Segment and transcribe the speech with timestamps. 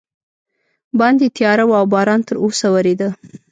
[0.99, 3.09] باندې تیاره وه او باران تراوسه ورېده.